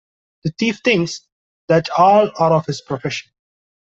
[0.43, 1.27] The thief thinks
[1.67, 3.31] that all are of his profession.